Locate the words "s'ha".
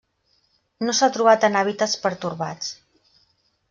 1.01-1.11